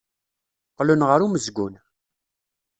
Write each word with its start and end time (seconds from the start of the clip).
Qqlen 0.71 1.01
ɣer 1.09 1.19
umezgun. 1.25 1.73